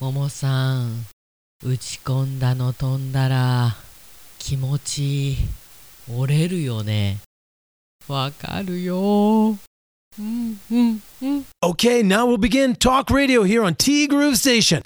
[0.00, 1.06] ももさん
[1.64, 3.76] 打ち込んだの飛んだら
[4.40, 5.36] 気持ち
[6.12, 7.18] 折れるよね。
[8.08, 9.56] わかるよ。
[10.18, 11.46] うんうんうん。
[11.62, 14.82] Okay, now we'll begin Talk Radio here on T Groove Station.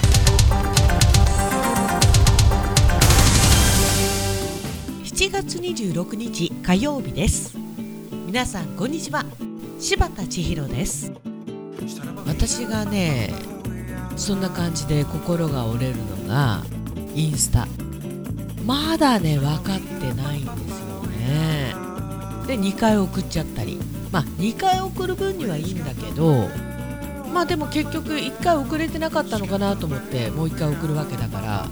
[5.04, 7.56] 7月26日火曜日です。
[8.26, 9.24] 皆さんこんにちは。
[9.80, 11.10] 柴田千尋です。
[12.26, 13.57] 私がね
[14.18, 16.62] そんな感じで心が折れるのが
[17.14, 17.66] インスタ。
[18.64, 21.74] まだね分かってないんですよね。
[22.46, 23.80] で2回送っちゃったり。
[24.12, 26.48] まあ2回送る分にはいいんだけど
[27.32, 31.68] まあでも結局1回送れてなかったのかなと思ってもう1回送るわけだから。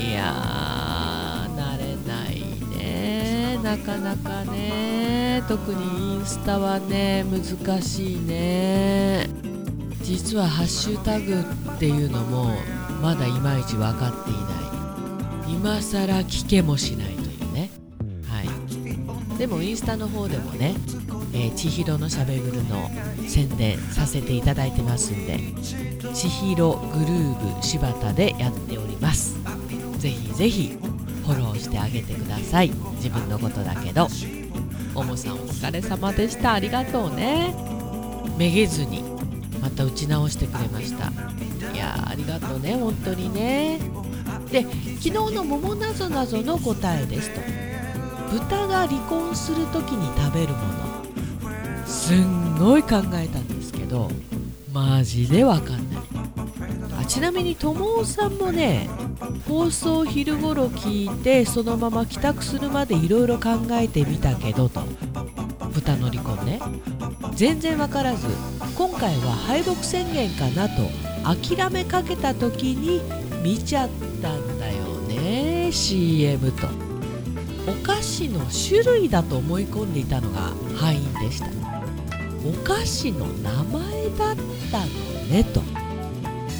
[0.00, 2.40] いやー慣れない
[2.76, 3.58] ね。
[3.62, 5.42] なかなかね。
[5.48, 9.28] 特にインスタはね難しいね。
[10.08, 11.44] 実はハッシュタグ
[11.74, 12.50] っていうのも
[13.02, 14.38] まだいまいち分かっていな
[15.50, 15.52] い。
[15.52, 17.70] 今更聞けもしないというね。
[18.26, 19.38] はい。
[19.38, 20.74] でもインスタの方でもね
[21.34, 22.88] えー、千尋のしゃべぐるの
[23.26, 25.38] 宣伝させていただいてますんで
[26.14, 29.36] 千尋グルーブ柴田でやっております。
[29.98, 30.78] ぜひぜひ
[31.26, 32.70] フォローしてあげてください。
[32.96, 34.08] 自分のことだけど。
[34.94, 36.54] ももさんお疲れ様でした。
[36.54, 37.54] ありがとうね。
[38.38, 39.07] めげずに
[39.60, 41.12] また打ち直してくれました。
[41.72, 43.80] いやありがとうね本当にね。
[44.50, 47.40] で昨日の「桃なぞなぞ」の答えですと。
[48.30, 51.86] 豚が離婚する時に食べるもの。
[51.86, 54.10] すんごい考えたんですけど
[54.72, 55.98] マジでわかんない。
[57.00, 58.88] あちなみにともさんもね
[59.48, 64.82] 放送昼頃聞いてそのまま帰宅するまでいろいろ考えてみたけどと。
[65.72, 66.60] 豚の離婚ね。
[67.34, 68.26] 全然わからず。
[68.78, 70.88] 今回は敗北宣言かなと
[71.24, 73.02] 諦めかけた時に
[73.42, 73.88] 見ちゃっ
[74.22, 76.68] たんだよね CM と。
[77.66, 81.48] お菓子の種類だと思い込んでいたのが敗因でした。
[82.48, 83.82] お菓子の名前
[84.16, 84.36] だっ
[84.70, 84.86] たの
[85.26, 85.60] ねと。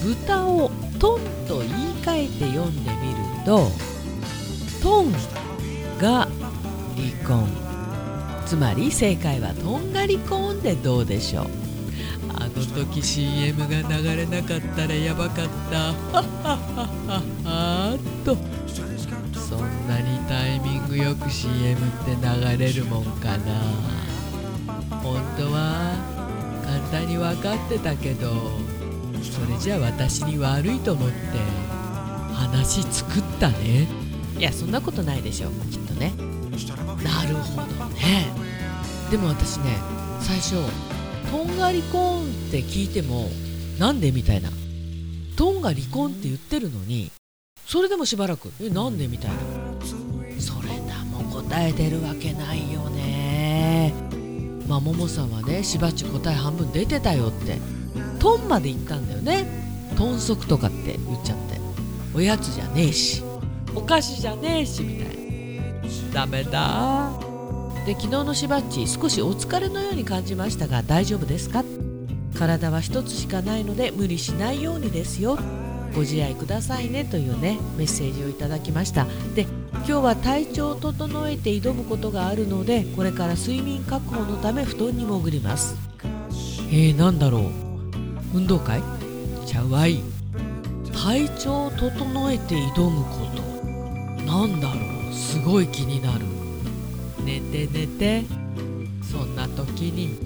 [0.02, 1.72] 豚をトンと言い
[2.02, 3.14] 換えて読んでみる
[3.46, 3.70] と
[4.82, 5.12] トン
[6.00, 6.26] が
[6.96, 7.46] 離婚。
[8.44, 11.67] つまり正解はとんがりコーンでどうでしょう。
[12.68, 15.78] 時 CM が流れなかったらやばかった。
[15.78, 16.58] はっはっ
[17.06, 18.36] はっはっと。
[19.38, 23.60] そんなにタイミングよく CM って流れるもんかな。
[25.02, 25.94] 本当は
[26.64, 28.30] 簡単に分かってたけど
[29.22, 31.14] それじゃ私に悪いと思って
[32.34, 33.88] 話作ったね。
[34.38, 35.48] いやそんなことないでしょ。
[35.70, 36.12] きっとね。
[37.02, 38.26] なるほどね。
[39.10, 39.78] でも私ね
[40.20, 40.56] 最初
[41.30, 43.28] とんがりコーンって聞いても
[43.78, 44.50] なんでみたいな。
[45.36, 47.12] トンが離婚って言ってるのに
[47.64, 49.36] それでもしばらくえなんでみたいな。
[50.40, 53.94] それだも答えてるわけないよね。
[54.66, 57.58] まあももさんはねしばっち答え半分出てたよって
[58.18, 59.46] トンまで言ったんだよね。
[59.96, 61.58] 豚足とかって言っちゃって。
[62.14, 63.22] おやつじゃねえし
[63.74, 65.16] お菓子じゃねえしみたい
[66.08, 66.14] な。
[66.14, 67.27] ダメだ。
[67.88, 71.64] で昨日のしばっち少しお疲れのように感じましたが大丈夫ですか？
[72.38, 75.38] 体は一つしかないので無理しないようにですよ。
[75.94, 79.06] ご自愛くださいねというねメッセージをいただきました。
[79.34, 85.74] で今日は体調を整えて挑むことがあるのでこれから睡眠確保のため布団に潜ります。
[86.70, 87.42] えー、なんだろう。
[88.34, 88.82] 運動会？
[89.46, 90.02] ちゃわい。
[90.92, 93.42] 体調を整えて挑むこと。
[94.26, 95.14] なんだろう。
[95.14, 96.26] すごい気になる。
[97.28, 98.24] 寝て寝て
[99.02, 100.16] そんな時に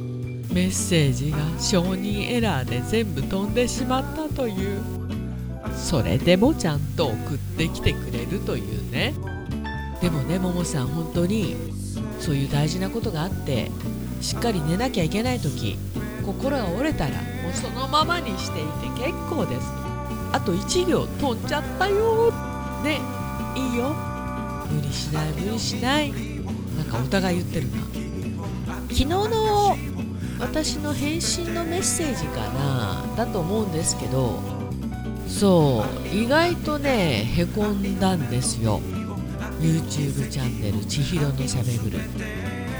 [0.54, 4.80] メッセージが承認エラーで全部飛んでしまったという。
[5.76, 9.14] それでもちゃんと送ってきてくれるというね。
[10.00, 11.56] でもねももさん本当に
[12.20, 13.70] そういう大事なことがあって
[14.20, 15.78] しっかり寝なきゃいけない時
[16.24, 17.16] 心が折れたらも
[17.50, 18.64] うそのままにしてい
[18.96, 19.66] て結構です
[20.32, 22.32] あと1行飛んじゃったよ
[22.84, 23.00] ね
[23.56, 23.94] いいよ。
[24.70, 26.31] 無理しない無理しない。
[26.82, 27.78] なんかお互い言ってるな。
[28.88, 29.76] 昨日の
[30.40, 33.04] 私の返信のメッセージかな？
[33.16, 34.40] だと思うんですけど
[35.28, 38.80] そう意外とねへこんだんですよ。
[39.60, 42.00] YouTube チャンネル「千尋のしゃべぐる」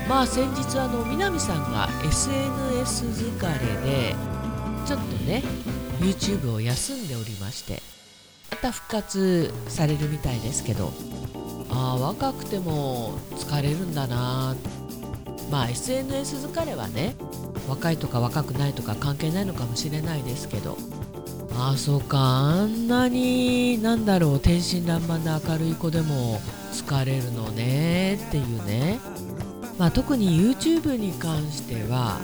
[0.08, 3.58] まあ先日あの南さんが SNS 疲れ
[3.88, 4.16] で
[4.84, 5.44] ちょっとね
[6.00, 7.80] YouTube を休んでおりまして
[8.50, 10.92] また復活されるみたいですけど
[11.74, 14.54] ああ若くても疲れるんだな
[15.50, 17.16] まあ SNS 疲れはね
[17.68, 20.76] 若いとか若くないとか関係ないのかもしれないですけど。
[21.54, 22.18] ああそうか。
[22.18, 26.40] あんなになんだろう天真爛漫な明るい子でも
[26.72, 28.98] 疲れるのねっていうね、
[29.78, 32.18] まあ、特に YouTube に関しては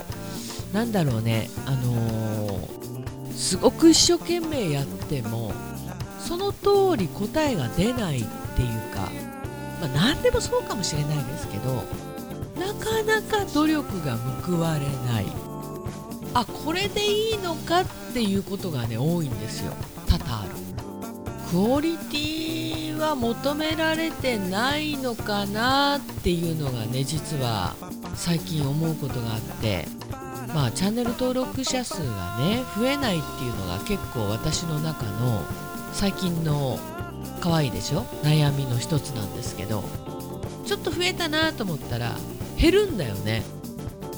[0.72, 1.48] なんだろうね。
[1.66, 5.52] あのー、すごく一生懸命やっても
[6.18, 8.24] その通り答えが出ないっ
[8.56, 9.08] ていうか、
[9.80, 11.84] まあ、何でもそうかもしれないですけど
[12.58, 14.80] なかなか努力が報われ
[15.10, 15.26] ない。
[16.34, 19.72] あこれでいいのかっていうことがね多いんですよ。
[20.06, 20.50] 多々ある。
[21.50, 27.74] クオリティは求められてないのかなっていうのがね実は
[28.14, 29.86] 最近思うことがあって。
[30.54, 35.44] まあチャンネル登録者数がね増えないっていうのが結構私の中の
[35.92, 36.78] 最近の
[37.38, 38.02] 可愛いでしょ？
[38.22, 39.84] 悩みの一つなんですけど。
[40.66, 42.14] ちょっと増えたなと思ったら
[42.58, 43.42] 減るんだよね。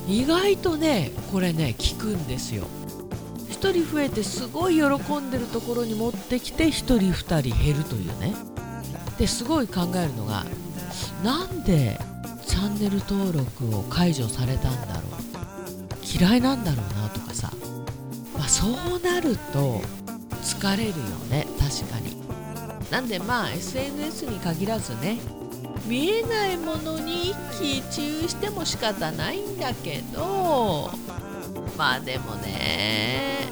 [0.09, 2.67] 意外とねこれね効くんですよ。
[3.51, 8.35] 1人増えてすごい喜んでるところに持ってきて1人2人減るというね。
[9.19, 10.45] ですごい考えるのが
[11.23, 12.01] なんで
[12.47, 15.03] チャンネル登録を解除されたんだろう？
[16.03, 17.53] 嫌いなんだろうなとかさ、
[18.37, 19.81] まあ、そうなると
[20.43, 20.95] 疲れるよ
[21.31, 22.19] ね確かに。
[22.91, 25.19] なんでまあ SNS に限らずね
[25.87, 30.91] 見えないものに一喜一憂しても仕方ないんだけど
[31.77, 33.49] まあでもね、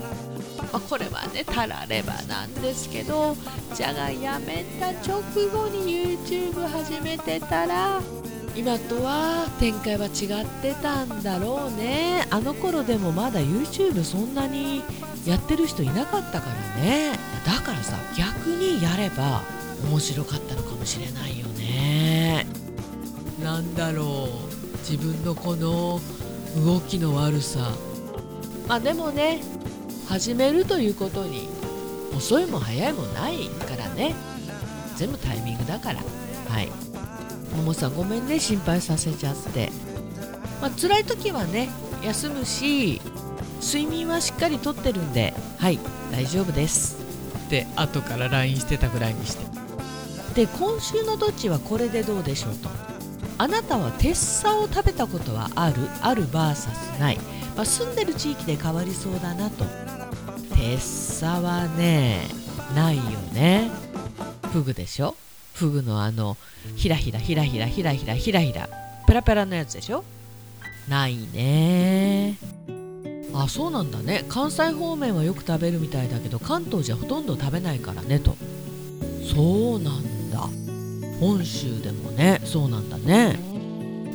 [0.73, 3.37] まあ、これはねたらればなんですけど
[3.75, 8.01] じゃがやめた直後に YouTube 始めてたら
[8.55, 12.27] 今とは展開は違ってたんだろうね。
[12.29, 14.83] あの頃でもまだ YouTube そんなに
[15.29, 17.13] やってる人いなかったからね。
[17.45, 19.43] だからさ逆にやれば
[19.91, 22.47] 面白かったのかもしれないよね。
[23.43, 24.79] なんだろう。
[24.79, 26.01] 自分のこの
[26.65, 27.73] 動きの悪さ。
[28.67, 29.43] まあでもね
[30.09, 31.47] 始めるということに
[32.17, 34.15] 遅いも早いもないからね。
[34.97, 36.01] 全部タイミングだから。
[36.49, 36.71] はい。
[37.55, 39.71] ももさんごめんね心配させちゃって。
[40.63, 41.69] まあ辛い時はね
[42.03, 43.03] 休むし
[43.61, 45.79] 睡眠はしっかりとってるんではい
[46.13, 46.97] 大丈夫です。
[47.47, 49.45] って後から LINE してたぐらいにして。
[50.35, 52.69] で今週のどっちはこれでどうでしょうと。
[53.39, 55.77] あなたはテッサを食べたことはある？
[56.03, 57.19] ある VS ない、
[57.57, 59.65] まあ、住んでる地域で変わりそうだなと。
[60.55, 62.21] テッサはね
[62.75, 63.03] ないよ
[63.33, 63.71] ね。
[64.53, 65.15] フグでしょ？
[65.55, 66.37] フグのあの
[66.77, 68.69] ひらひらひらひらひらひらひらひら
[69.07, 70.05] ペラペラのやつでしょ？
[70.89, 72.37] ないね
[73.35, 74.25] あそうなんだね。
[74.29, 78.37] 関西方面はよく食べるみたいだけど関東じゃほとんど食べないからねと。
[79.35, 80.49] そうなんだ。
[81.21, 83.39] 本州でもねそうなんだね。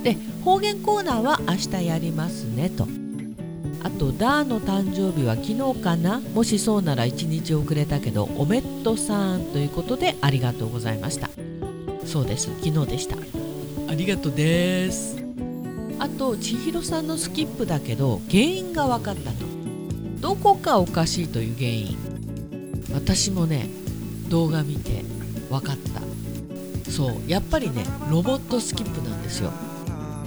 [0.03, 2.87] で方言コーナーは明日やりますねと。
[3.83, 6.19] あとダーの誕生日は昨日かな。
[6.19, 11.29] もしそうなら1日遅れたけどおめっとさんということでありがとうございました。
[12.05, 12.49] そうです。
[12.61, 13.15] 昨日でした。
[13.87, 15.22] ありがとうです。
[15.99, 19.45] あと千尋さんのスキップだけど原因が分かったと。
[20.19, 21.97] どこかおかしいという原因。
[22.93, 23.69] 私もね
[24.29, 25.03] 動画見て
[25.49, 26.01] 分かった。
[26.91, 29.51] そうやっぱりねロボットスキップなんですよ。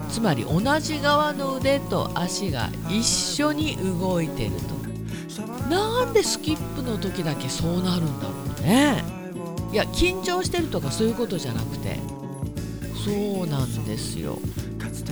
[0.09, 4.77] つまり同じ側の腕と足が一緒に動いてると。
[5.69, 9.05] なんでスキップの時だけそうなるんだろうね。
[9.73, 11.99] いや緊張してるとかそういうことじゃなくて。
[13.05, 14.39] そうなんですよ。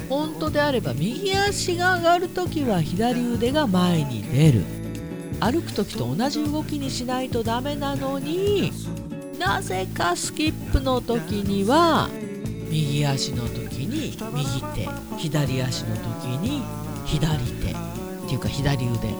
[0.09, 4.65] 本当であれば右足が上がる時は左腕が前に出る。
[5.41, 8.73] 歩く時と同じ動きにしないとダメなのに
[9.39, 12.09] なぜかスキップの時には
[12.71, 14.89] 右足の時に右手
[15.19, 16.63] 左足の時に
[17.05, 17.75] 左手っ
[18.27, 19.15] ていうか左腕。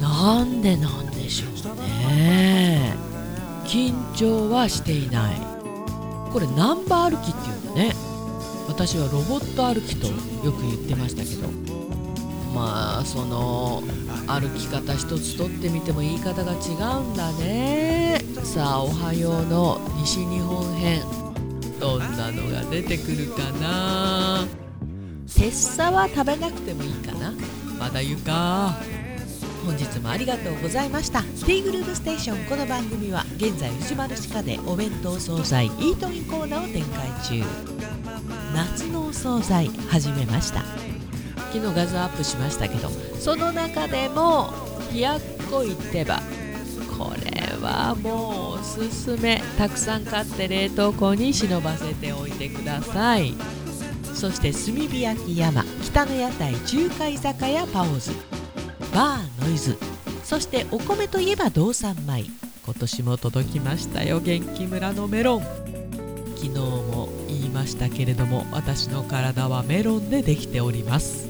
[0.00, 2.94] なんでなんでしょうね。
[3.64, 5.34] 緊張はしていない。
[6.32, 8.07] これナンバー歩きっていうんだね。
[8.68, 11.48] 私はロボット歩きとよく言ってましたけど
[12.54, 13.82] まあその
[14.26, 16.56] 歩き方一つとってみても言い方が違
[17.00, 18.20] うんだね。
[18.44, 21.02] さあ「おはよう」の西日本編
[21.80, 24.46] どんなのが出てくるかな。
[25.26, 27.32] 拙さは食べなくてもいいかな。
[27.78, 28.76] まだ言うか。
[29.64, 31.22] 本日もありがとうございました。
[31.22, 32.44] ティーグループステーション。
[32.46, 37.97] この番組は現在藤丸地下でお弁当惣菜イートインコーナーを展開中。
[38.54, 40.62] 夏のお惣菜始めました。
[41.52, 44.52] 昨日画像アップしましたけどその中でも
[44.92, 45.20] 冷やっ
[45.50, 46.20] こい手羽
[46.98, 49.40] これはもうおすすめ。
[49.56, 53.34] たくさん買って冷凍庫に忍ばせておいてください。
[54.14, 58.10] そして炭火焼き山北の屋台中華居酒屋パオズ。
[58.92, 59.78] バーノイズ。
[60.24, 62.24] そしてお米といえば道産米。
[62.64, 65.42] 今年も届きましたよ元気村のメロン。
[66.36, 67.08] 昨日も
[67.48, 71.28] いましたけれども私の体はメロンでできております。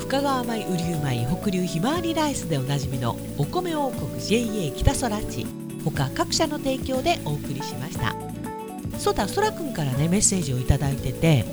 [0.00, 5.46] 深川米雨竜米北流ひまわりライスでおなじみのお米王国 JA 北空地。
[5.84, 8.14] 他各社の提供でお送りしました。
[8.98, 11.44] そうだそらくんからねメッセージを頂いてて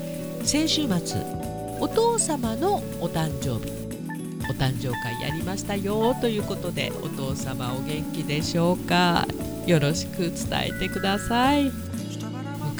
[0.44, 1.20] 先週末
[1.80, 3.72] お父様のお誕生日。
[4.48, 9.26] お誕生会やりましたよということでお父様お元気でしょうか。
[9.66, 10.32] よろしく伝
[10.76, 11.89] えてください。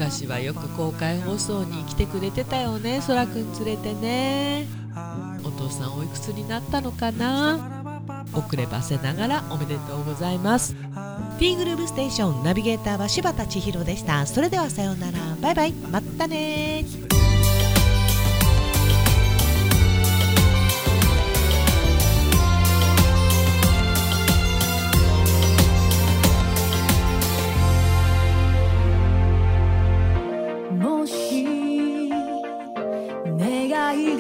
[0.00, 3.02] 昔はよく公開放送に来てくれてたよね。
[3.02, 4.66] そらくん連れてね。
[5.44, 7.92] お父さんおいくつになったのかな？
[8.32, 10.74] 遅ればせながらおめでとうございます。
[11.38, 14.24] T グルーブステーションナビゲーターは柴田千尋でした。
[14.24, 15.18] それではさようなら。
[15.42, 15.72] バイバイ。
[15.72, 16.82] またね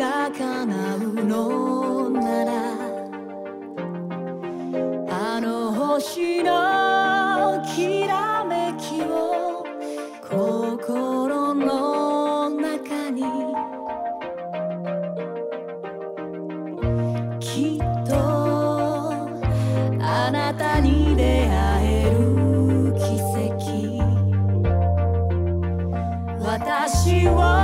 [0.00, 2.52] が叶うのなら
[5.10, 9.62] あの星のきらめきを
[10.26, 13.24] 心の中に
[17.38, 19.12] きっと
[20.00, 24.00] あなたに出会える奇跡。
[26.42, 27.59] 私を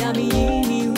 [0.00, 0.89] 闇に